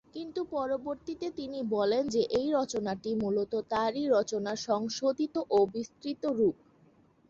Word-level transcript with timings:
কিন্তু 0.15 0.41
পরবর্তীতে 0.51 1.27
তিনি 1.39 1.59
বলেন 1.75 2.03
যে 2.09 2.21
এই 2.39 2.47
রচনাটি 2.51 3.09
মূলত 3.15 3.53
তারই 3.71 4.03
রচনার 4.09 4.57
সংশোধিত 4.67 5.35
ও 5.49 5.69
বিস্তৃত 5.73 6.23
রূপ। 6.37 6.55